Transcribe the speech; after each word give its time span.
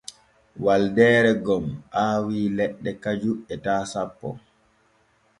Waldeere 0.63 1.31
gom 1.45 1.65
aawii 2.01 2.47
leɗɗe 2.57 2.91
kaju 3.03 3.31
etaa 3.53 3.81
sanpo. 3.91 4.27